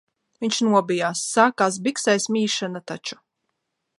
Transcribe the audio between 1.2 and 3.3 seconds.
sākās biksēs mīšana taču.